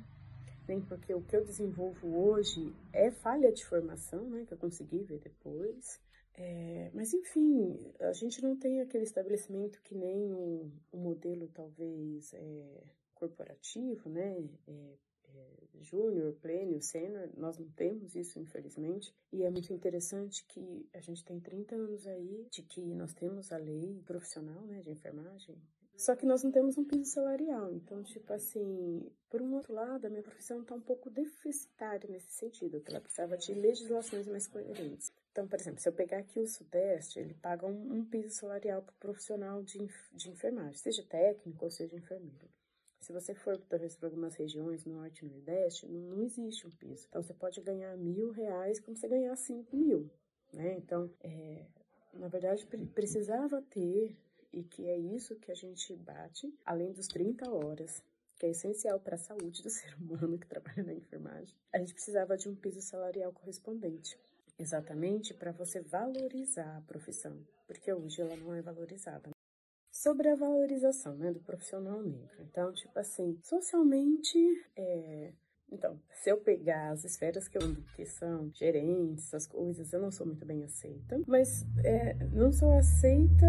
nem 0.68 0.80
porque 0.80 1.14
o 1.14 1.22
que 1.22 1.36
eu 1.36 1.44
desenvolvo 1.44 2.08
hoje 2.18 2.74
é 2.94 3.12
falha 3.12 3.52
de 3.52 3.66
formação, 3.66 4.30
né, 4.30 4.46
que 4.46 4.54
eu 4.54 4.58
consegui 4.58 5.04
ver 5.04 5.20
depois. 5.20 6.00
É, 6.36 6.90
mas 6.94 7.14
enfim, 7.14 7.80
a 8.00 8.12
gente 8.14 8.42
não 8.42 8.56
tem 8.56 8.82
aquele 8.82 9.04
estabelecimento 9.04 9.82
que 9.84 9.94
nem 9.94 10.32
o, 10.34 10.72
o 10.92 10.98
modelo 10.98 11.48
talvez 11.50 12.34
é, 12.34 12.84
corporativo, 13.14 14.10
né? 14.10 14.50
É, 14.68 14.94
é 15.36 15.64
júnior, 15.82 16.34
plênio, 16.42 16.82
sênior, 16.82 17.30
nós 17.38 17.58
não 17.58 17.70
temos 17.72 18.16
isso, 18.16 18.40
infelizmente. 18.40 19.14
E 19.32 19.44
é 19.44 19.50
muito 19.50 19.72
interessante 19.74 20.46
que 20.48 20.88
a 20.94 21.00
gente 21.00 21.24
tem 21.26 21.40
30 21.40 21.76
anos 21.76 22.08
aí 22.08 22.48
de 22.50 22.62
que 22.62 22.82
nós 22.94 23.14
temos 23.14 23.52
a 23.52 23.58
lei 23.58 24.02
profissional, 24.06 24.62
né, 24.66 24.82
de 24.82 24.90
enfermagem, 24.90 25.58
só 25.96 26.16
que 26.16 26.26
nós 26.26 26.44
não 26.44 26.52
temos 26.52 26.78
um 26.78 26.84
piso 26.84 27.06
salarial. 27.06 27.72
Então, 27.74 28.04
tipo 28.04 28.34
assim, 28.34 29.10
por 29.30 29.42
um 29.42 29.54
outro 29.54 29.74
lado, 29.74 30.06
a 30.06 30.10
minha 30.10 30.24
profissão 30.24 30.62
está 30.62 30.76
um 30.76 30.82
pouco 30.82 31.10
deficitária 31.10 32.10
nesse 32.10 32.32
sentido, 32.32 32.82
ela 32.86 33.00
precisava 33.00 33.38
de 33.38 33.54
legislações 33.54 34.28
mais 34.28 34.48
coerentes. 34.48 35.12
Então, 35.32 35.48
por 35.48 35.60
exemplo, 35.60 35.80
se 35.80 35.88
eu 35.88 35.94
pegar 35.94 36.20
aqui 36.20 36.40
o 36.40 36.48
Sudeste, 36.48 37.20
ele 37.20 37.34
paga 37.36 37.66
um, 37.68 37.94
um 37.94 38.06
piso 38.06 38.32
salarial 38.32 38.82
para 38.82 38.94
o 38.94 39.00
profissional 39.00 39.64
de, 39.64 39.80
de 40.14 40.30
enfermagem, 40.30 40.74
seja 40.74 41.04
técnico 41.04 41.66
ou 41.66 41.72
seja 41.72 41.96
enfermeiro. 41.96 42.50
Se 43.04 43.12
você 43.12 43.34
for, 43.34 43.58
talvez, 43.58 43.98
para 43.98 44.08
algumas 44.08 44.34
regiões, 44.36 44.86
Norte 44.86 45.26
e 45.26 45.28
Nordeste, 45.28 45.86
não, 45.86 46.00
não, 46.16 46.24
existe 46.24 46.66
um 46.66 46.72
piso. 46.72 47.06
Então, 47.10 47.22
você 47.22 47.34
pode 47.34 47.60
ganhar 47.60 47.98
mil 47.98 48.32
reais 48.32 48.80
como 48.80 48.96
você 48.96 49.10
ganhar 49.10 49.36
cinco 49.36 49.76
mil, 49.76 50.10
né? 50.54 50.78
Então, 50.78 51.12
é, 51.22 51.66
na 52.14 52.30
verdade, 52.30 52.66
precisava 52.96 53.62
ter, 53.62 54.16
e 54.54 54.64
que 54.64 54.88
é 54.88 54.98
isso 54.98 55.36
que 55.36 55.52
a 55.52 55.56
gente 55.56 55.94
bate, 55.98 56.50
além 56.66 56.94
dos 56.94 57.08
30 57.08 57.52
horas, 57.52 58.02
que 58.40 58.46
é 58.46 58.52
essencial 58.52 58.98
para 59.02 59.16
a 59.16 59.20
saúde 59.20 59.62
do 59.62 59.70
ser 59.70 59.94
humano 59.96 60.40
que 60.40 60.48
trabalha 60.48 60.84
na 60.84 60.94
enfermagem, 60.94 61.54
a 61.74 61.80
gente 61.80 61.94
precisava 61.94 62.38
de 62.38 62.48
um 62.48 62.56
piso 62.56 62.82
salarial 62.82 63.34
correspondente 63.34 64.18
exatamente 64.58 65.34
para 65.34 65.52
você 65.52 65.82
valorizar 65.82 66.78
a 66.78 66.82
profissão, 66.82 67.38
porque 67.68 67.92
hoje 67.92 68.22
ela 68.22 68.38
não 68.38 68.54
é 68.54 68.62
valorizada. 68.62 69.33
Sobre 70.04 70.28
a 70.28 70.36
valorização 70.36 71.16
né, 71.16 71.32
do 71.32 71.40
profissional 71.40 72.02
negro. 72.02 72.42
Então, 72.42 72.74
tipo 72.74 73.00
assim, 73.00 73.40
socialmente, 73.42 74.38
é, 74.76 75.32
então, 75.72 75.98
se 76.22 76.30
eu 76.30 76.42
pegar 76.42 76.92
as 76.92 77.06
esferas 77.06 77.48
que 77.48 77.58
eu 77.58 77.64
ando, 77.64 77.82
que 77.96 78.06
são 78.06 78.52
gerentes, 78.54 79.28
essas 79.28 79.48
coisas, 79.48 79.94
eu 79.94 80.02
não 80.02 80.12
sou 80.12 80.28
muito 80.28 80.46
bem 80.46 80.62
aceita. 80.62 81.22
Mas 81.26 81.66
é, 81.86 82.16
não 82.34 82.52
sou 82.52 82.74
aceita, 82.74 83.48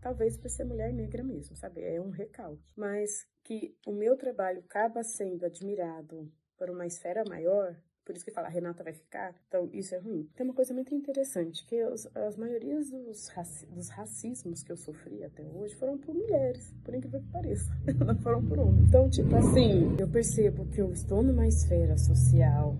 talvez 0.00 0.36
por 0.36 0.50
ser 0.50 0.64
mulher 0.64 0.92
negra 0.92 1.22
mesmo, 1.22 1.54
sabe? 1.54 1.84
É 1.84 2.00
um 2.00 2.10
recalque. 2.10 2.60
Mas 2.74 3.24
que 3.44 3.78
o 3.86 3.92
meu 3.92 4.16
trabalho 4.16 4.58
acaba 4.58 5.04
sendo 5.04 5.46
admirado 5.46 6.28
por 6.58 6.68
uma 6.68 6.84
esfera 6.84 7.22
maior, 7.28 7.80
por 8.04 8.14
isso 8.14 8.24
que 8.24 8.30
fala, 8.30 8.48
Renata 8.48 8.84
vai 8.84 8.92
ficar. 8.92 9.34
Então, 9.48 9.68
isso 9.72 9.94
é 9.94 9.98
ruim. 9.98 10.28
Tem 10.36 10.44
uma 10.44 10.54
coisa 10.54 10.74
muito 10.74 10.94
interessante, 10.94 11.64
que 11.66 11.82
os, 11.84 12.06
as 12.14 12.36
maiorias 12.36 12.90
dos, 12.90 13.28
raci 13.28 13.66
dos 13.66 13.88
racismos 13.88 14.62
que 14.62 14.70
eu 14.70 14.76
sofri 14.76 15.24
até 15.24 15.42
hoje 15.42 15.74
foram 15.76 15.96
por 15.98 16.14
mulheres, 16.14 16.72
por 16.84 16.94
incrível 16.94 17.20
que 17.20 17.30
pareça. 17.30 17.70
Não 18.04 18.16
foram 18.18 18.44
por 18.44 18.58
homens. 18.58 18.88
Então, 18.88 19.08
tipo 19.08 19.34
assim, 19.36 19.96
eu 19.98 20.08
percebo 20.08 20.66
que 20.66 20.80
eu 20.80 20.92
estou 20.92 21.22
numa 21.22 21.46
esfera 21.46 21.96
social 21.96 22.76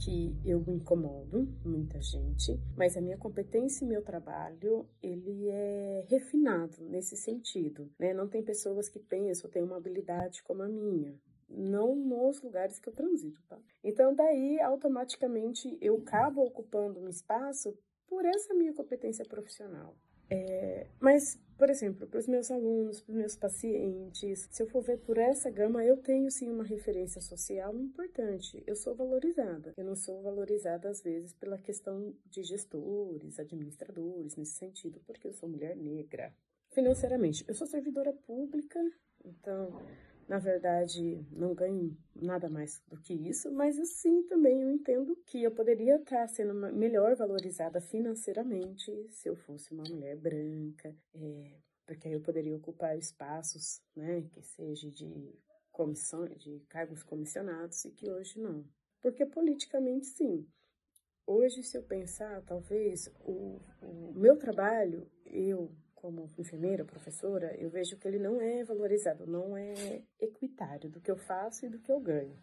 que 0.00 0.34
eu 0.44 0.64
incomodo 0.68 1.46
muita 1.62 2.00
gente, 2.00 2.58
mas 2.74 2.96
a 2.96 3.00
minha 3.02 3.18
competência 3.18 3.84
e 3.84 3.88
meu 3.88 4.02
trabalho, 4.02 4.86
ele 5.02 5.48
é 5.50 6.06
refinado 6.08 6.82
nesse 6.88 7.16
sentido, 7.16 7.90
né? 7.98 8.14
Não 8.14 8.26
tem 8.26 8.42
pessoas 8.42 8.88
que 8.88 8.98
pensam, 8.98 9.50
têm 9.50 9.62
uma 9.62 9.76
habilidade 9.76 10.42
como 10.42 10.62
a 10.62 10.68
minha, 10.68 11.14
não 11.50 11.94
nos 11.94 12.40
lugares 12.40 12.78
que 12.78 12.88
eu 12.88 12.92
transito, 12.92 13.42
tá? 13.48 13.58
Então, 13.82 14.14
daí, 14.14 14.60
automaticamente, 14.60 15.76
eu 15.80 15.96
acabo 15.96 16.42
ocupando 16.42 17.00
um 17.00 17.08
espaço 17.08 17.76
por 18.06 18.24
essa 18.24 18.54
minha 18.54 18.72
competência 18.72 19.24
profissional. 19.24 19.94
É, 20.32 20.86
mas, 21.00 21.40
por 21.58 21.68
exemplo, 21.68 22.06
para 22.06 22.20
os 22.20 22.28
meus 22.28 22.50
alunos, 22.52 23.00
para 23.00 23.10
os 23.10 23.18
meus 23.18 23.36
pacientes, 23.36 24.48
se 24.48 24.62
eu 24.62 24.68
for 24.68 24.80
ver 24.80 24.98
por 24.98 25.18
essa 25.18 25.50
gama, 25.50 25.84
eu 25.84 25.96
tenho 25.96 26.30
sim 26.30 26.48
uma 26.48 26.62
referência 26.62 27.20
social 27.20 27.76
importante. 27.76 28.62
Eu 28.64 28.76
sou 28.76 28.94
valorizada. 28.94 29.74
Eu 29.76 29.84
não 29.84 29.96
sou 29.96 30.22
valorizada, 30.22 30.88
às 30.88 31.02
vezes, 31.02 31.32
pela 31.34 31.58
questão 31.58 32.14
de 32.26 32.44
gestores, 32.44 33.40
administradores, 33.40 34.36
nesse 34.36 34.52
sentido, 34.52 35.00
porque 35.04 35.26
eu 35.26 35.32
sou 35.32 35.48
mulher 35.48 35.76
negra. 35.76 36.32
Financeiramente, 36.70 37.44
eu 37.48 37.54
sou 37.54 37.66
servidora 37.66 38.12
pública, 38.12 38.78
então 39.24 39.82
na 40.30 40.38
verdade, 40.38 41.26
não 41.32 41.56
ganho 41.56 41.98
nada 42.14 42.48
mais 42.48 42.80
do 42.86 42.96
que 42.96 43.12
isso, 43.12 43.50
mas 43.50 43.76
assim 43.80 44.22
também 44.28 44.62
eu 44.62 44.70
entendo 44.70 45.16
que 45.26 45.42
eu 45.42 45.50
poderia 45.50 45.96
estar 45.96 46.28
sendo 46.28 46.54
melhor 46.54 47.16
valorizada 47.16 47.80
financeiramente 47.80 49.08
se 49.10 49.28
eu 49.28 49.34
fosse 49.34 49.74
uma 49.74 49.82
mulher 49.88 50.16
branca, 50.16 50.94
é, 51.16 51.58
porque 51.84 52.06
aí 52.06 52.14
eu 52.14 52.20
poderia 52.20 52.54
ocupar 52.54 52.96
espaços, 52.96 53.82
né, 53.96 54.22
que 54.30 54.40
seja 54.40 54.88
de 54.88 55.34
comissões, 55.72 56.40
de 56.40 56.60
cargos 56.68 57.02
comissionados 57.02 57.84
e 57.84 57.90
que 57.90 58.08
hoje 58.08 58.38
não. 58.38 58.64
Porque 59.02 59.26
politicamente, 59.26 60.06
sim. 60.06 60.46
Hoje, 61.26 61.64
se 61.64 61.76
eu 61.76 61.82
pensar, 61.82 62.40
talvez 62.42 63.12
o, 63.18 63.60
o 63.82 64.12
meu 64.14 64.36
trabalho, 64.36 65.10
eu 65.26 65.74
como 66.00 66.30
enfermeira, 66.38 66.84
professora, 66.84 67.54
eu 67.56 67.68
vejo 67.68 67.96
que 67.98 68.08
ele 68.08 68.18
não 68.18 68.40
é 68.40 68.64
valorizado, 68.64 69.26
não 69.26 69.56
é 69.56 70.02
equitário 70.18 70.88
do 70.88 71.00
que 71.00 71.10
eu 71.10 71.16
faço 71.16 71.66
e 71.66 71.68
do 71.68 71.78
que 71.78 71.92
eu 71.92 72.00
ganho. 72.00 72.38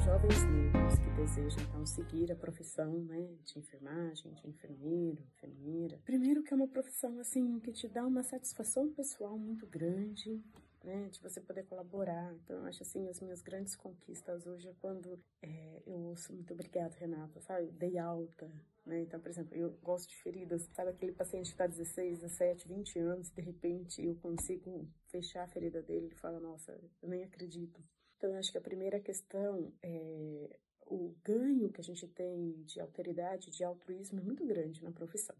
os 0.00 0.04
jovens 0.06 0.42
negros 0.44 0.98
que 0.98 1.10
desejam 1.10 1.62
então 1.62 1.84
seguir 1.84 2.32
a 2.32 2.36
profissão 2.36 2.90
né, 3.04 3.28
de 3.44 3.58
enfermagem, 3.58 4.32
de 4.32 4.48
enfermeiro, 4.48 5.22
enfermeira. 5.22 6.00
Primeiro 6.06 6.42
que 6.42 6.54
é 6.54 6.56
uma 6.56 6.68
profissão 6.68 7.18
assim 7.18 7.60
que 7.60 7.70
te 7.70 7.86
dá 7.86 8.06
uma 8.06 8.22
satisfação 8.22 8.90
pessoal 8.90 9.38
muito 9.38 9.66
grande, 9.66 10.42
né, 10.82 11.08
de 11.08 11.20
você 11.20 11.40
poder 11.40 11.64
colaborar. 11.64 12.32
Então, 12.34 12.56
eu 12.58 12.66
acho 12.66 12.82
assim, 12.82 13.08
as 13.08 13.20
minhas 13.20 13.42
grandes 13.42 13.76
conquistas 13.76 14.46
hoje 14.46 14.68
é 14.68 14.74
quando 14.80 15.22
é, 15.42 15.82
eu 15.86 16.00
ouço 16.00 16.32
muito 16.32 16.52
obrigado, 16.52 16.94
Renata, 16.94 17.40
sabe? 17.40 17.70
Dei 17.72 17.98
alta, 17.98 18.50
né? 18.84 19.00
Então, 19.02 19.20
por 19.20 19.28
exemplo, 19.28 19.56
eu 19.56 19.70
gosto 19.82 20.08
de 20.08 20.16
feridas, 20.16 20.68
sabe 20.72 20.90
aquele 20.90 21.12
paciente 21.12 21.46
que 21.46 21.52
está 21.52 21.66
16, 21.66 22.20
17, 22.20 22.68
20 22.68 22.98
anos 22.98 23.28
e 23.28 23.34
de 23.34 23.42
repente 23.42 24.04
eu 24.04 24.16
consigo 24.16 24.88
fechar 25.08 25.44
a 25.44 25.48
ferida 25.48 25.82
dele 25.82 26.08
e 26.08 26.18
fala, 26.18 26.40
nossa, 26.40 26.72
eu 27.02 27.08
nem 27.08 27.24
acredito. 27.24 27.82
Então, 28.16 28.30
eu 28.30 28.38
acho 28.38 28.52
que 28.52 28.58
a 28.58 28.62
primeira 28.62 29.00
questão 29.00 29.72
é 29.82 30.58
o 30.86 31.14
ganho 31.24 31.70
que 31.70 31.80
a 31.80 31.84
gente 31.84 32.06
tem 32.08 32.62
de 32.64 32.80
alteridade, 32.80 33.50
de 33.50 33.62
altruísmo 33.62 34.18
é 34.18 34.22
muito 34.22 34.44
grande 34.44 34.82
na 34.82 34.90
profissão. 34.90 35.36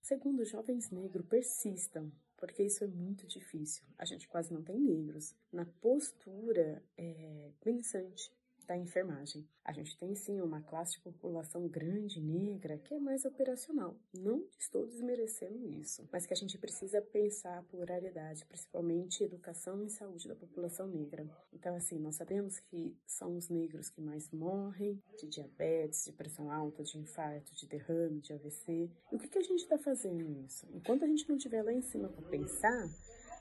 Segundo, 0.00 0.44
jovens 0.44 0.90
negros 0.90 1.26
persistam, 1.26 2.10
porque 2.40 2.62
isso 2.62 2.82
é 2.82 2.86
muito 2.86 3.26
difícil. 3.26 3.84
A 3.98 4.04
gente 4.04 4.26
quase 4.26 4.52
não 4.52 4.62
tem 4.62 4.80
negros 4.80 5.36
na 5.52 5.66
postura 5.66 6.82
é, 6.96 7.52
pensante 7.60 8.32
da 8.66 8.76
enfermagem. 8.76 9.46
A 9.64 9.72
gente 9.72 9.96
tem 9.98 10.14
sim 10.14 10.40
uma 10.40 10.60
classe 10.62 10.92
de 10.92 11.00
população 11.00 11.68
grande 11.68 12.20
negra 12.20 12.78
que 12.78 12.94
é 12.94 12.98
mais 12.98 13.24
operacional. 13.24 13.96
Não 14.12 14.44
estou 14.58 14.86
desmerecendo 14.86 15.68
isso, 15.68 16.08
mas 16.12 16.26
que 16.26 16.32
a 16.32 16.36
gente 16.36 16.58
precisa 16.58 17.00
pensar 17.00 17.58
a 17.58 17.62
pluralidade, 17.62 18.44
principalmente 18.46 19.22
educação 19.22 19.82
e 19.84 19.90
saúde 19.90 20.28
da 20.28 20.34
população 20.34 20.86
negra. 20.86 21.28
Então, 21.52 21.74
assim, 21.74 21.98
nós 21.98 22.16
sabemos 22.16 22.58
que 22.58 22.96
são 23.06 23.36
os 23.36 23.48
negros 23.48 23.90
que 23.90 24.00
mais 24.00 24.30
morrem 24.30 25.02
de 25.18 25.28
diabetes, 25.28 26.04
de 26.04 26.12
pressão 26.12 26.50
alta, 26.50 26.82
de 26.82 26.98
infarto, 26.98 27.54
de 27.54 27.66
derrame, 27.66 28.20
de 28.20 28.32
AVC. 28.32 28.90
E 29.12 29.16
o 29.16 29.18
que, 29.18 29.28
que 29.28 29.38
a 29.38 29.42
gente 29.42 29.62
está 29.62 29.78
fazendo 29.78 30.24
nisso? 30.28 30.66
Enquanto 30.72 31.04
a 31.04 31.08
gente 31.08 31.28
não 31.28 31.36
estiver 31.36 31.62
lá 31.62 31.72
em 31.72 31.82
cima 31.82 32.08
para 32.08 32.28
pensar, 32.28 32.88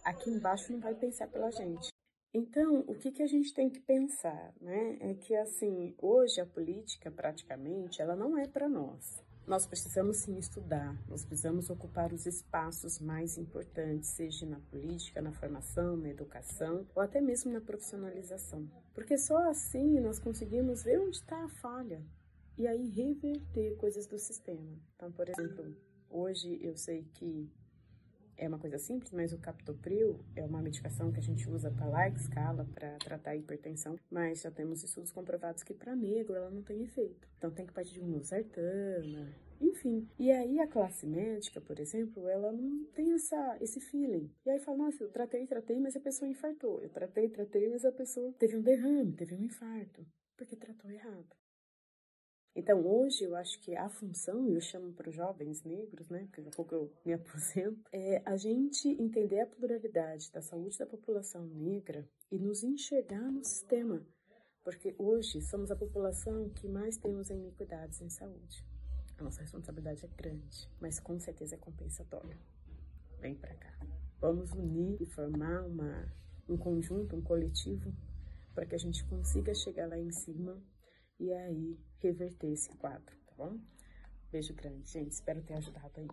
aqui 0.04 0.30
embaixo 0.30 0.72
não 0.72 0.80
vai 0.80 0.96
pensar 0.96 1.28
pela 1.28 1.52
gente. 1.52 1.90
Então, 2.34 2.82
o 2.88 2.94
que, 2.94 3.12
que 3.12 3.24
a 3.24 3.28
gente 3.28 3.54
tem 3.54 3.70
que 3.70 3.80
pensar, 3.80 4.54
né? 4.62 4.98
É 5.00 5.14
que, 5.16 5.36
assim, 5.36 5.96
hoje 5.98 6.40
a 6.40 6.46
política, 6.46 7.10
praticamente, 7.10 8.02
ela 8.02 8.16
não 8.16 8.38
é 8.38 8.48
para 8.48 8.70
nós. 8.70 9.24
Nós 9.48 9.66
precisamos 9.66 10.18
sim 10.18 10.38
estudar, 10.38 10.96
nós 11.08 11.26
precisamos 11.26 11.72
ocupar 11.72 12.14
os 12.14 12.28
espaços 12.28 13.00
mais 13.00 13.36
importantes, 13.36 14.10
seja 14.10 14.46
na 14.46 14.60
política, 14.60 15.24
na 15.24 15.32
formação, 15.32 15.98
na 15.98 16.10
educação 16.10 16.86
ou 16.94 17.02
até 17.02 17.20
mesmo 17.20 17.52
na 17.52 17.60
profissionalização. 17.60 18.70
Porque 18.94 19.18
só 19.18 19.50
assim 19.50 20.00
nós 20.00 20.20
conseguimos 20.20 20.84
ver 20.84 21.00
onde 21.00 21.18
está 21.18 21.44
a 21.44 21.50
falha 21.50 22.00
e 22.60 22.68
aí 22.68 22.90
reverter 22.90 23.76
coisas 23.78 24.06
do 24.06 24.20
sistema. 24.20 24.78
Então, 24.96 25.12
por 25.12 25.28
exemplo, 25.28 25.76
hoje 26.12 26.60
eu 26.62 26.78
sei 26.78 27.08
que 27.16 27.50
é 28.40 28.48
uma 28.48 28.58
coisa 28.58 28.80
simples, 28.80 29.12
mas 29.12 29.34
o 29.34 29.38
captopril 29.38 30.20
é 30.36 30.44
uma 30.44 30.62
medicação 30.62 31.12
que 31.12 31.20
a 31.20 31.24
gente 31.24 31.48
usa 31.50 31.70
para 31.70 31.86
larga 31.86 32.18
escala 32.18 32.66
para 32.74 32.98
tratar 32.98 33.32
a 33.32 33.36
hipertensão, 33.36 34.00
mas 34.10 34.42
já 34.42 34.50
temos 34.50 34.82
estudos 34.84 35.12
comprovados 35.12 35.62
que 35.62 35.74
para 35.74 35.96
negro 35.96 36.36
ela 36.36 36.50
não 36.50 36.64
tem 36.64 36.82
efeito. 36.82 37.28
Então 37.38 37.52
tem 37.52 37.66
que 37.66 37.74
partir 37.74 37.94
de 37.94 38.02
um 38.02 38.24
sartana, 38.24 39.36
enfim. 39.60 40.08
E 40.18 40.32
aí 40.32 40.60
a 40.60 40.68
classe 40.68 41.06
médica, 41.06 41.60
por 41.60 41.80
exemplo, 41.80 42.28
ela 42.30 42.52
não 42.52 42.86
tem 42.96 43.14
essa, 43.14 43.58
esse 43.60 43.82
feeling. 43.82 44.32
E 44.46 44.50
aí 44.50 44.60
fala, 44.60 44.78
nossa, 44.78 45.04
eu 45.04 45.10
tratei, 45.10 45.46
tratei, 45.46 45.80
mas 45.80 45.96
a 45.96 46.00
pessoa 46.00 46.30
infartou. 46.30 46.82
Eu 46.82 46.90
tratei, 46.90 47.30
tratei, 47.30 47.68
mas 47.70 47.84
a 47.84 47.92
pessoa 47.92 48.34
teve 48.40 48.56
um 48.56 48.62
derrame, 48.62 49.12
teve 49.14 49.36
um 49.36 49.44
infarto. 49.44 50.06
Porque 50.38 50.56
tratou 50.56 50.90
errado. 50.90 51.39
Então, 52.60 52.86
hoje, 52.86 53.24
eu 53.24 53.38
acho 53.38 53.58
que 53.62 53.74
a 53.74 53.88
função, 53.88 54.46
e 54.46 54.54
eu 54.54 54.60
chamo 54.60 54.92
para 54.92 55.08
os 55.08 55.16
jovens 55.16 55.64
negros, 55.64 56.10
né, 56.10 56.26
porque 56.26 56.42
daqui 56.42 56.56
a 56.56 56.58
pouco 56.58 56.76
eu 56.76 56.94
me 57.06 57.14
aposento, 57.16 57.90
é 57.90 58.22
a 58.26 58.36
gente 58.36 58.90
entender 59.02 59.40
a 59.40 59.48
pluralidade 59.48 60.30
da 60.30 60.42
saúde 60.42 60.78
da 60.78 60.86
população 60.86 61.46
negra 61.46 62.06
e 62.30 62.38
nos 62.38 62.62
enxergar 62.62 63.32
no 63.32 63.42
sistema, 63.46 64.06
porque 64.62 64.94
hoje 64.98 65.42
somos 65.42 65.72
a 65.72 65.76
população 65.76 66.50
que 66.50 66.68
mais 66.68 66.98
temos 66.98 67.30
iniquidades 67.30 68.02
em 68.02 68.10
saúde. 68.10 68.66
A 69.18 69.24
nossa 69.24 69.40
responsabilidade 69.40 70.04
é 70.04 70.10
grande, 70.10 70.70
mas 70.82 71.00
com 71.00 71.18
certeza 71.18 71.56
é 71.56 71.58
compensatória. 71.58 72.38
Vem 73.22 73.36
para 73.36 73.56
cá. 73.56 73.80
Vamos 74.20 74.52
unir 74.52 75.02
e 75.02 75.06
formar 75.06 75.66
uma, 75.66 76.14
um 76.50 76.58
conjunto, 76.58 77.16
um 77.16 77.22
coletivo, 77.22 77.94
para 78.54 78.66
que 78.66 78.76
a 78.76 78.80
gente 78.80 79.06
consiga 79.06 79.56
chegar 79.56 79.88
lá 79.88 79.98
em 79.98 80.12
cima 80.12 80.62
e 81.20 81.34
aí 81.34 81.78
reverter 82.00 82.52
esse 82.52 82.70
quadro, 82.78 83.16
tá 83.26 83.34
bom? 83.38 83.60
Beijo 84.32 84.54
grande, 84.54 84.90
gente. 84.90 85.12
Espero 85.12 85.42
ter 85.42 85.56
ajudado 85.56 85.92
aí. 85.98 86.08